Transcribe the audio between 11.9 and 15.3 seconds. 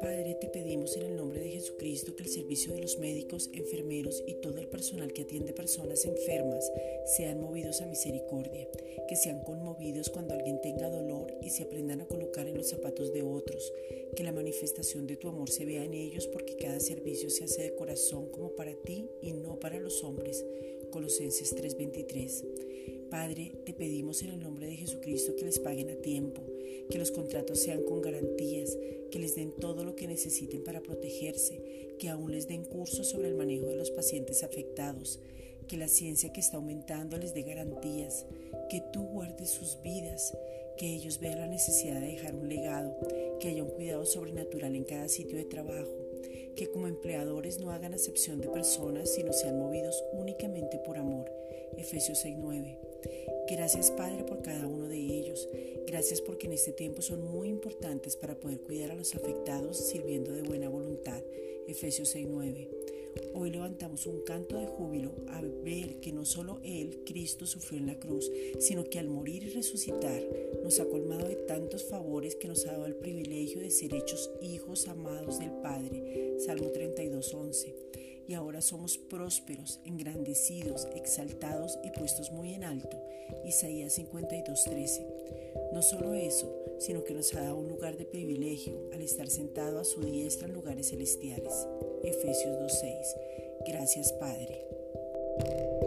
a colocar en los zapatos de otros, que la manifestación de tu